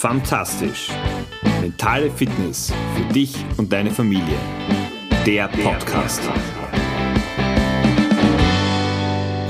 [0.00, 0.88] Fantastisch.
[1.60, 4.38] Mentale Fitness für dich und deine Familie.
[5.26, 6.22] Der Podcast.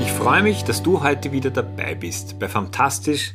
[0.01, 3.33] Ich freue mich, dass du heute wieder dabei bist bei Fantastisch,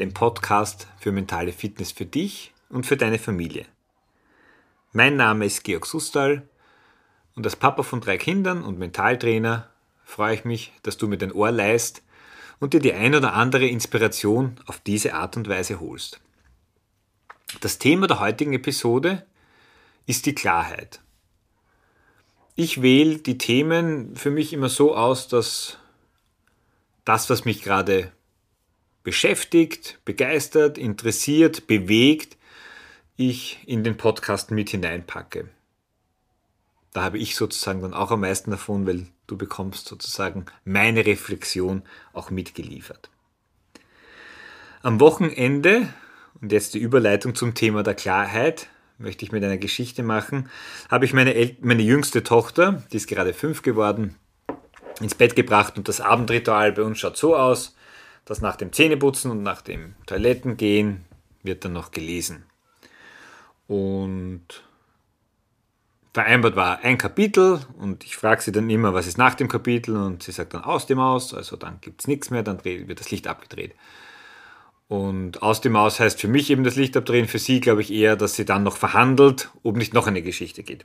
[0.00, 3.66] dem Podcast für mentale Fitness für dich und für deine Familie.
[4.92, 6.48] Mein Name ist Georg Sustal
[7.34, 9.68] und als Papa von drei Kindern und Mentaltrainer
[10.06, 12.02] freue ich mich, dass du mir dein Ohr leist
[12.60, 16.22] und dir die ein oder andere Inspiration auf diese Art und Weise holst.
[17.60, 19.24] Das Thema der heutigen Episode
[20.04, 21.00] ist die Klarheit.
[22.54, 25.78] Ich wähle die Themen für mich immer so aus, dass
[27.04, 28.12] das, was mich gerade
[29.02, 32.36] beschäftigt, begeistert, interessiert, bewegt,
[33.16, 35.48] ich in den Podcast mit hineinpacke.
[36.92, 41.82] Da habe ich sozusagen dann auch am meisten davon, weil du bekommst sozusagen meine Reflexion
[42.12, 43.08] auch mitgeliefert.
[44.82, 45.88] Am Wochenende
[46.40, 50.48] und jetzt die Überleitung zum Thema der Klarheit, möchte ich mit einer Geschichte machen,
[50.90, 54.16] habe ich meine, El meine jüngste Tochter, die ist gerade fünf geworden,
[55.00, 57.76] ins Bett gebracht und das Abendritual bei uns schaut so aus,
[58.24, 61.04] dass nach dem Zähneputzen und nach dem Toilettengehen
[61.42, 62.44] wird dann noch gelesen.
[63.68, 64.64] Und
[66.12, 69.96] vereinbart war ein Kapitel und ich frage sie dann immer, was ist nach dem Kapitel
[69.96, 73.00] und sie sagt dann aus dem Aus, also dann gibt es nichts mehr, dann wird
[73.00, 73.74] das Licht abgedreht.
[74.88, 77.92] Und aus dem Aus heißt für mich eben das Licht abdrehen, für sie glaube ich
[77.92, 80.84] eher, dass sie dann noch verhandelt, ob nicht noch eine Geschichte geht.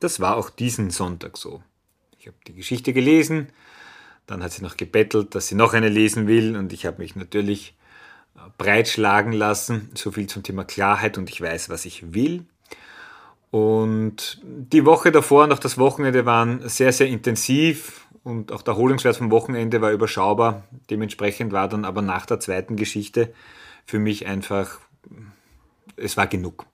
[0.00, 1.62] Das war auch diesen Sonntag so.
[2.18, 3.48] Ich habe die Geschichte gelesen,
[4.26, 7.16] dann hat sie noch gebettelt, dass sie noch eine lesen will und ich habe mich
[7.16, 7.74] natürlich
[8.36, 12.44] äh, breitschlagen lassen, so viel zum Thema Klarheit und ich weiß, was ich will.
[13.50, 18.74] Und die Woche davor und auch das Wochenende waren sehr, sehr intensiv und auch der
[18.74, 20.64] Erholungswert vom Wochenende war überschaubar.
[20.90, 23.32] Dementsprechend war dann aber nach der zweiten Geschichte
[23.84, 24.78] für mich einfach,
[25.96, 26.66] es war genug.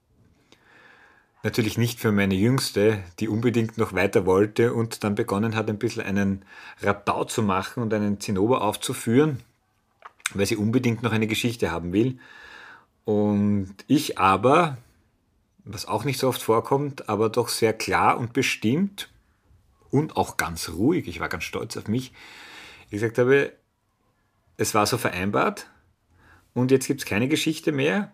[1.43, 5.79] Natürlich nicht für meine Jüngste, die unbedingt noch weiter wollte und dann begonnen hat, ein
[5.79, 6.45] bisschen einen
[6.83, 9.41] Radau zu machen und einen Zinnober aufzuführen,
[10.35, 12.19] weil sie unbedingt noch eine Geschichte haben will.
[13.05, 14.77] Und ich aber,
[15.65, 19.09] was auch nicht so oft vorkommt, aber doch sehr klar und bestimmt
[19.91, 22.13] und auch ganz ruhig, ich war ganz stolz auf mich,
[22.87, 23.53] ich gesagt habe,
[24.57, 25.71] es war so vereinbart
[26.55, 28.13] und jetzt gibt es keine Geschichte mehr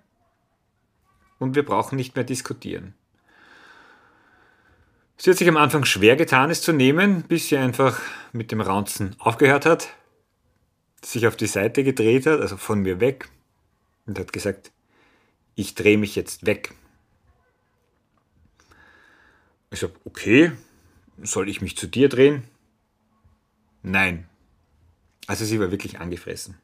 [1.39, 2.95] und wir brauchen nicht mehr diskutieren.
[5.17, 8.01] Sie hat sich am Anfang schwer getan, es zu nehmen, bis sie einfach
[8.33, 9.89] mit dem Raunzen aufgehört hat,
[11.03, 13.29] sich auf die Seite gedreht hat, also von mir weg,
[14.07, 14.73] und hat gesagt,
[15.55, 16.75] ich drehe mich jetzt weg.
[19.71, 20.53] Ich habe, okay,
[21.23, 22.45] soll ich mich zu dir drehen?
[23.83, 24.27] Nein.
[25.27, 26.57] Also sie war wirklich angefressen.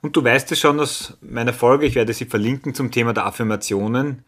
[0.00, 3.26] Und du weißt es schon aus meiner Folge, ich werde sie verlinken zum Thema der
[3.26, 4.24] Affirmationen.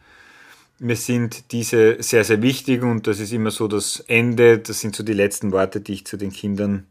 [0.78, 4.96] Mir sind diese sehr, sehr wichtig und das ist immer so das Ende, das sind
[4.96, 6.86] so die letzten Worte, die ich zu den Kindern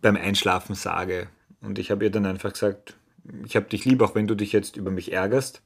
[0.00, 1.28] beim Einschlafen sage.
[1.60, 2.96] Und ich habe ihr dann einfach gesagt,
[3.44, 5.62] ich habe dich lieb, auch wenn du dich jetzt über mich ärgerst.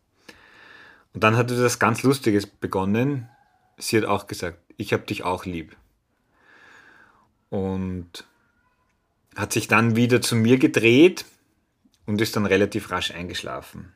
[1.15, 3.29] Und dann hatte das ganz Lustiges begonnen.
[3.79, 5.77] Sie hat auch gesagt, ich habe dich auch lieb.
[7.51, 8.25] Und
[9.37, 11.25] hat sich dann wieder zu mir gedreht
[12.07, 13.93] und ist dann relativ rasch eingeschlafen.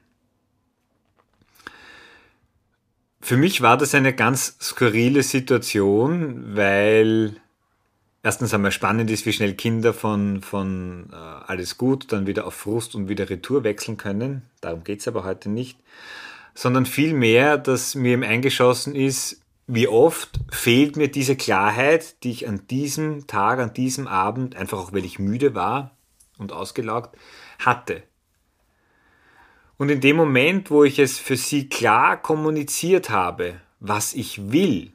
[3.21, 7.37] Für mich war das eine ganz skurrile Situation, weil
[8.23, 12.55] erstens einmal spannend ist, wie schnell Kinder von, von äh, alles gut dann wieder auf
[12.55, 14.43] Frust und wieder Retour wechseln können.
[14.61, 15.79] Darum geht es aber heute nicht.
[16.55, 19.40] Sondern vielmehr, dass mir im eingeschossen ist,
[19.73, 24.79] wie oft fehlt mir diese Klarheit, die ich an diesem Tag, an diesem Abend, einfach
[24.79, 25.97] auch weil ich müde war
[26.39, 27.17] und ausgelaugt,
[27.61, 28.03] hatte.
[29.77, 34.93] Und in dem Moment, wo ich es für sie klar kommuniziert habe, was ich will,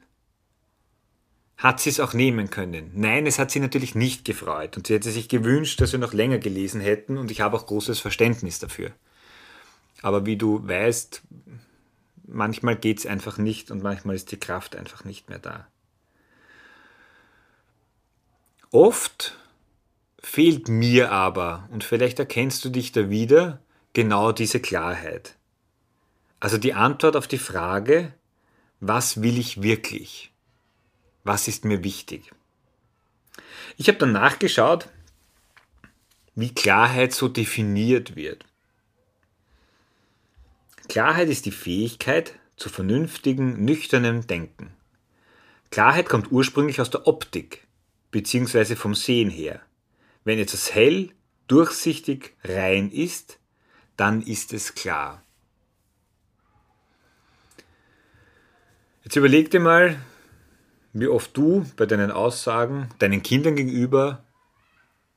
[1.56, 2.90] hat sie es auch nehmen können.
[2.94, 6.12] Nein, es hat sie natürlich nicht gefreut und sie hätte sich gewünscht, dass wir noch
[6.12, 8.90] länger gelesen hätten und ich habe auch großes Verständnis dafür.
[10.02, 11.22] Aber wie du weißt,
[12.26, 15.66] manchmal geht es einfach nicht und manchmal ist die Kraft einfach nicht mehr da.
[18.70, 19.36] Oft
[20.20, 23.60] fehlt mir aber, und vielleicht erkennst du dich da wieder,
[23.92, 25.36] genau diese Klarheit.
[26.40, 28.12] Also die Antwort auf die Frage,
[28.80, 30.32] was will ich wirklich?
[31.24, 32.32] Was ist mir wichtig?
[33.76, 34.88] Ich habe dann nachgeschaut,
[36.34, 38.44] wie Klarheit so definiert wird.
[40.88, 44.72] Klarheit ist die Fähigkeit zu vernünftigen, nüchternem Denken.
[45.70, 47.66] Klarheit kommt ursprünglich aus der Optik
[48.10, 48.76] bzw.
[48.76, 49.60] vom Sehen her.
[50.24, 51.10] Wenn etwas hell,
[51.48, 53.38] durchsichtig, rein ist,
[53.96, 55.22] dann ist es klar.
[59.04, 60.00] Jetzt überleg dir mal,
[60.92, 64.24] wie oft du bei deinen Aussagen deinen Kindern gegenüber,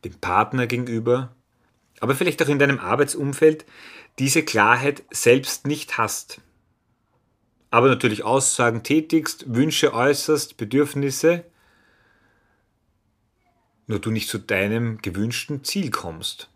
[0.04, 1.36] dem Partner gegenüber,
[2.00, 3.66] aber vielleicht auch in deinem Arbeitsumfeld
[4.19, 6.42] diese Klarheit selbst nicht hast.
[7.72, 11.46] Aber natürlich Aussagen tätigst, Wünsche äußerst, Bedürfnisse,
[13.88, 16.50] nur du nicht zu deinem gewünschten Ziel kommst.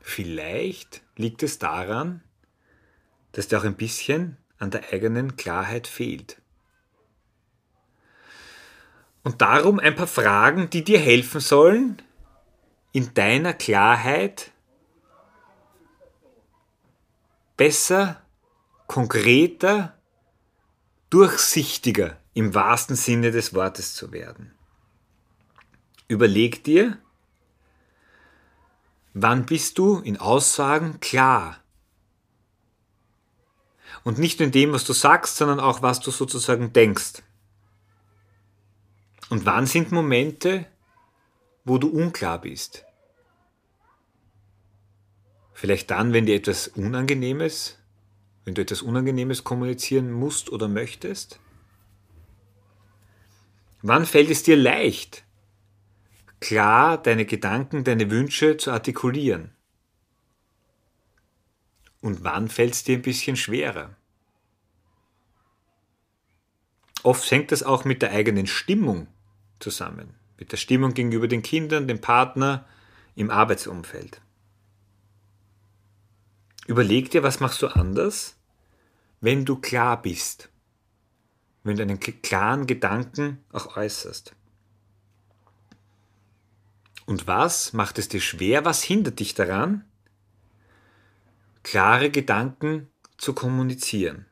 [0.00, 2.22] Vielleicht liegt es daran,
[3.32, 6.40] dass dir auch ein bisschen an der eigenen Klarheit fehlt.
[9.22, 12.00] Und darum ein paar Fragen, die dir helfen sollen,
[12.92, 14.50] in deiner Klarheit
[17.56, 18.22] besser,
[18.86, 19.98] konkreter,
[21.10, 24.54] durchsichtiger im wahrsten Sinne des Wortes zu werden.
[26.08, 26.98] Überleg dir,
[29.12, 31.58] wann bist du in Aussagen klar?
[34.04, 37.22] Und nicht nur in dem, was du sagst, sondern auch, was du sozusagen denkst.
[39.28, 40.66] Und wann sind Momente,
[41.64, 42.84] wo du unklar bist?
[45.52, 47.78] Vielleicht dann, wenn dir etwas Unangenehmes,
[48.44, 51.38] wenn du etwas Unangenehmes kommunizieren musst oder möchtest?
[53.82, 55.24] Wann fällt es dir leicht,
[56.40, 59.54] klar deine Gedanken, deine Wünsche zu artikulieren?
[62.00, 63.96] Und wann fällt es dir ein bisschen schwerer?
[67.02, 69.08] Oft hängt das auch mit der eigenen Stimmung
[69.58, 70.19] zusammen.
[70.40, 72.66] Mit der Stimmung gegenüber den Kindern, dem Partner,
[73.14, 74.20] im Arbeitsumfeld.
[76.66, 78.36] Überleg dir, was machst du anders,
[79.20, 80.48] wenn du klar bist,
[81.62, 84.34] wenn du einen klaren Gedanken auch äußerst.
[87.06, 89.84] Und was macht es dir schwer, was hindert dich daran,
[91.62, 92.88] klare Gedanken
[93.18, 94.26] zu kommunizieren?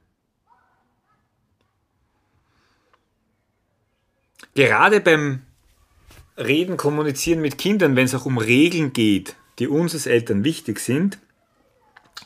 [4.55, 5.48] gerade beim
[6.39, 10.81] Reden, Kommunizieren mit Kindern, wenn es auch um Regeln geht, die uns als Eltern wichtig
[10.81, 11.19] sind,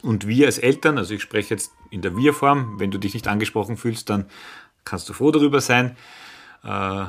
[0.03, 3.29] und wir als Eltern, also ich spreche jetzt in der Wir-Form, wenn du dich nicht
[3.29, 4.27] angesprochen fühlst, dann
[4.85, 5.97] kannst du froh darüber sein.
[6.65, 7.05] Äh,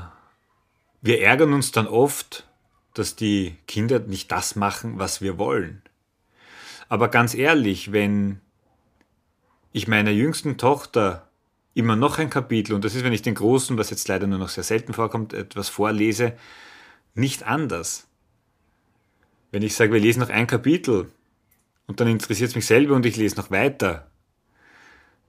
[1.02, 2.48] wir ärgern uns dann oft,
[2.94, 5.82] dass die Kinder nicht das machen, was wir wollen.
[6.88, 8.42] Aber ganz ehrlich, wenn
[9.72, 11.28] ich meiner jüngsten Tochter
[11.74, 14.38] immer noch ein Kapitel, und das ist, wenn ich den großen, was jetzt leider nur
[14.38, 16.34] noch sehr selten vorkommt, etwas vorlese,
[17.14, 18.08] nicht anders.
[19.52, 21.12] Wenn ich sage, wir lesen noch ein Kapitel
[21.88, 24.10] und dann interessiert es mich selber und ich lese noch weiter,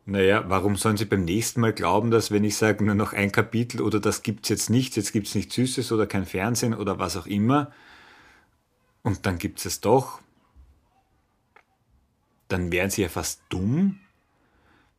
[0.07, 3.33] naja, warum sollen Sie beim nächsten Mal glauben, dass wenn ich sage, nur noch ein
[3.33, 6.75] Kapitel oder das gibt es jetzt nicht, jetzt gibt es nichts Süßes oder kein Fernsehen
[6.75, 7.73] oder was auch immer,
[9.03, 10.21] und dann gibt es es doch,
[12.49, 14.01] dann wären Sie ja fast dumm,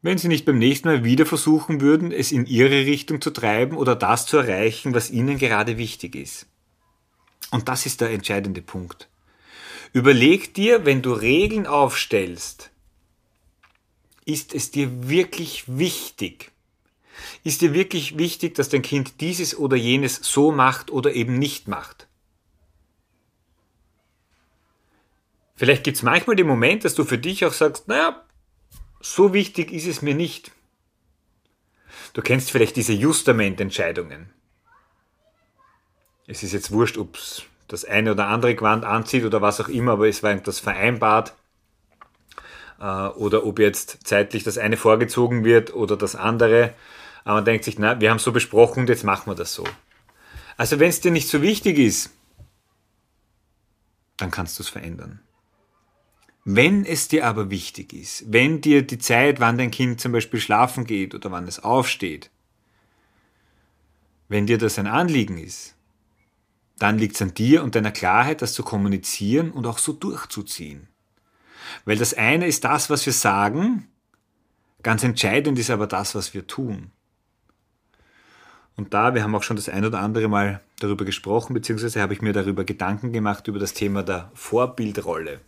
[0.02, 3.76] wenn Sie nicht beim nächsten Mal wieder versuchen würden, es in Ihre Richtung zu treiben
[3.76, 6.48] oder das zu erreichen, was Ihnen gerade wichtig ist.
[7.56, 9.08] Und das ist der entscheidende Punkt.
[9.94, 12.70] Überleg dir, wenn du Regeln aufstellst,
[14.26, 16.52] ist es dir wirklich wichtig?
[17.46, 21.70] Ist dir wirklich wichtig, dass dein Kind dieses oder jenes so macht oder eben nicht
[21.70, 22.08] macht?
[25.56, 28.22] Vielleicht gibt es manchmal den Moment, dass du für dich auch sagst, naja,
[29.00, 30.52] so wichtig ist es mir nicht.
[32.12, 34.35] Du kennst vielleicht diese Justament-Entscheidungen.
[36.28, 39.68] Es ist jetzt wurscht, ob es das eine oder andere Gewand anzieht oder was auch
[39.68, 41.34] immer, aber es war etwas vereinbart.
[42.80, 46.74] Äh, oder ob jetzt zeitlich das eine vorgezogen wird oder das andere.
[47.24, 49.64] Aber man denkt sich, na, wir haben so besprochen und jetzt machen wir das so.
[50.58, 52.12] Also wenn es dir nicht so wichtig ist,
[54.18, 55.20] dann kannst du es verändern.
[56.46, 60.40] Wenn es dir aber wichtig ist, wenn dir die Zeit, wann dein Kind zum Beispiel
[60.40, 62.30] schlafen geht oder wann es aufsteht,
[64.30, 65.75] wenn dir das ein Anliegen ist,
[66.78, 70.88] dann liegt es an dir und deiner Klarheit, das zu kommunizieren und auch so durchzuziehen.
[71.86, 73.88] Weil das eine ist das, was wir sagen,
[74.84, 76.92] ganz entscheidend ist aber das, was wir tun.
[78.76, 82.14] Und da, wir haben auch schon das ein oder andere Mal darüber gesprochen, beziehungsweise habe
[82.14, 85.40] ich mir darüber Gedanken gemacht, über das Thema der Vorbildrolle.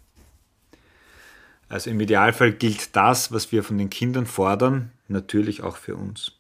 [1.67, 6.31] Also im Idealfall gilt das, was wir von den Kindern fordern, natürlich auch für uns.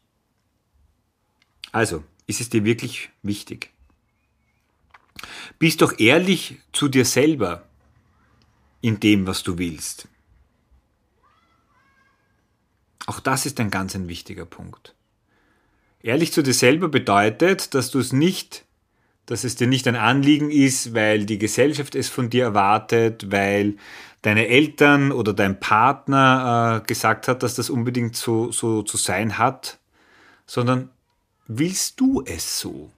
[1.73, 3.71] Also, ist es dir wirklich wichtig?
[5.59, 7.63] Bist doch ehrlich zu dir selber
[8.81, 10.07] in dem, was du willst.
[13.05, 14.93] Auch das ist ein ganz ein wichtiger Punkt.
[16.01, 18.67] Ehrlich zu dir selber bedeutet, dass du es nicht
[19.27, 23.75] dass es dir nicht ein Anliegen ist, weil die Gesellschaft es von dir erwartet, weil
[24.21, 29.37] deine Eltern oder dein Partner äh, gesagt hat, dass das unbedingt so, so zu sein
[29.37, 29.79] hat,
[30.45, 30.89] sondern
[31.45, 32.89] willst du es so?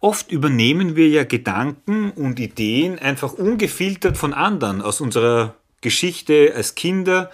[0.00, 6.74] Oft übernehmen wir ja Gedanken und Ideen einfach ungefiltert von anderen aus unserer Geschichte als
[6.74, 7.30] Kinder,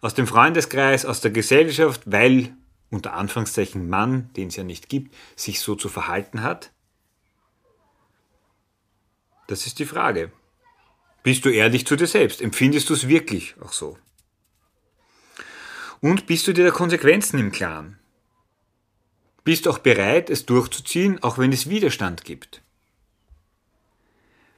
[0.00, 2.54] aus dem Freundeskreis, aus der Gesellschaft, weil
[2.90, 6.70] unter Anführungszeichen Mann, den es ja nicht gibt, sich so zu verhalten hat?
[9.46, 10.30] Das ist die Frage.
[11.22, 12.40] Bist du ehrlich zu dir selbst?
[12.40, 13.98] Empfindest du es wirklich auch so?
[16.00, 17.97] Und bist du dir der Konsequenzen im Klaren?
[19.48, 22.60] Bist auch bereit, es durchzuziehen, auch wenn es Widerstand gibt?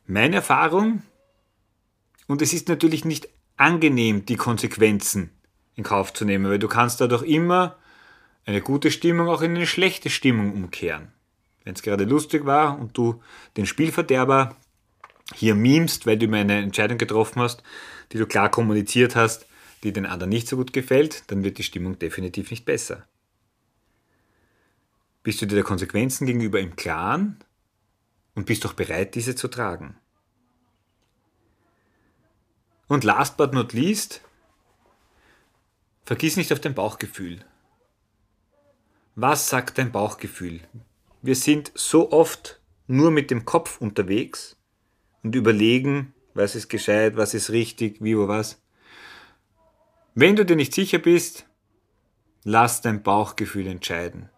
[0.04, 1.04] Meine Erfahrung,
[2.26, 5.30] und es ist natürlich nicht angenehm, die Konsequenzen
[5.76, 7.78] in Kauf zu nehmen, weil du kannst dadurch immer
[8.44, 11.12] eine gute Stimmung auch in eine schlechte Stimmung umkehren.
[11.62, 13.22] Wenn es gerade lustig war und du
[13.56, 14.56] den Spielverderber
[15.36, 17.62] hier memst, weil du mir eine Entscheidung getroffen hast,
[18.10, 19.46] die du klar kommuniziert hast,
[19.84, 23.06] die den anderen nicht so gut gefällt, dann wird die Stimmung definitiv nicht besser.
[25.22, 27.38] Bist du dir der Konsequenzen gegenüber im Klaren
[28.34, 29.96] und bist auch bereit, diese zu tragen?
[32.88, 34.22] Und last but not least,
[36.04, 37.44] vergiss nicht auf dein Bauchgefühl.
[39.14, 40.60] Was sagt dein Bauchgefühl?
[41.20, 44.56] Wir sind so oft nur mit dem Kopf unterwegs
[45.22, 48.60] und überlegen, was ist gescheit, was ist richtig, wie, wo, was.
[50.14, 51.46] Wenn du dir nicht sicher bist,
[52.42, 54.30] lass dein Bauchgefühl entscheiden.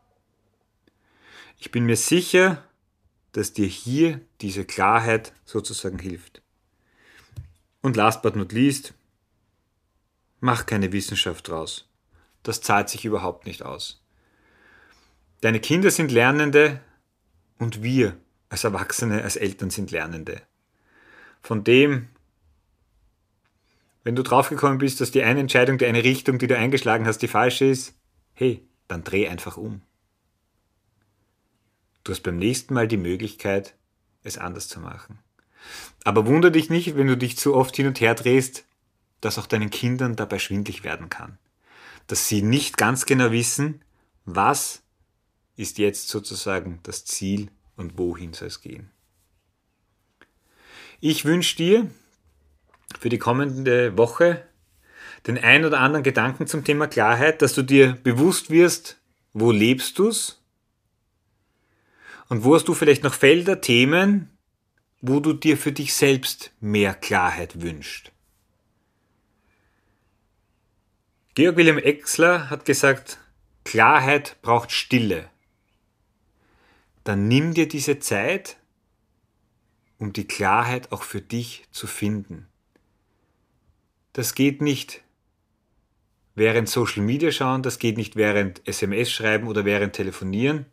[1.63, 2.65] Ich bin mir sicher,
[3.31, 6.43] dass dir hier diese Klarheit sozusagen hilft.
[7.83, 8.95] Und last but not least,
[10.41, 11.89] mach keine Wissenschaft draus.
[12.43, 14.03] Das zahlt sich überhaupt nicht aus.
[15.41, 16.81] Deine Kinder sind Lernende
[17.61, 18.17] und wir
[18.49, 20.43] als Erwachsene, als Eltern sind Lernende
[21.43, 22.09] von dem,
[24.03, 27.19] wenn du draufgekommen bist, dass die eine Entscheidung, die eine Richtung, die du eingeschlagen hast,
[27.19, 27.95] die falsche ist,
[28.35, 29.83] hey, dann dreh einfach um.
[32.05, 33.75] Du hast beim nächsten Mal die Möglichkeit,
[34.25, 35.19] es anders zu machen.
[36.05, 38.65] Aber wunder dich nicht, wenn du dich zu oft hin und her drehst,
[39.21, 41.39] dass auch deinen Kindern dabei schwindlig werden kann.
[42.09, 43.83] Dass sie nicht ganz genau wissen,
[44.25, 44.83] was
[45.57, 48.91] ist jetzt sozusagen das Ziel und wohin soll es gehen.
[51.01, 51.91] Ich wünsche dir
[52.99, 54.45] für die kommende Woche
[55.27, 58.99] den ein oder anderen Gedanken zum Thema Klarheit, dass du dir bewusst wirst,
[59.33, 60.42] wo lebst du's
[62.33, 64.31] und wo hast du vielleicht noch Felder, Themen,
[65.03, 68.11] wo du dir für dich selbst mehr Klarheit wünschst.
[71.35, 73.19] Georg Wilhelm Exler hat gesagt,
[73.65, 75.29] Klarheit braucht Stille.
[77.05, 78.57] Dann nimm dir diese Zeit
[79.99, 82.49] um die Klarheit auch für dich zu finden.
[84.15, 85.03] Das geht nicht
[86.35, 90.65] während Social Media schauen, das geht nicht während SMS schreiben oder während telefonieren.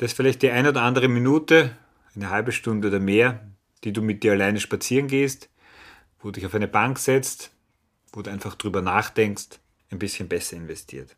[0.00, 1.76] Das ist vielleicht die eine oder andere Minute,
[2.14, 3.46] eine halbe Stunde oder mehr,
[3.84, 5.50] die du mit dir alleine spazieren gehst,
[6.20, 7.50] wo du dich auf eine Bank setzt,
[8.14, 11.16] wo du einfach drüber nachdenkst, ein bisschen besser investiert.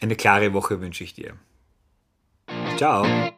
[0.00, 1.36] Eine klare Woche wünsche ich dir.
[2.76, 3.30] Ciao.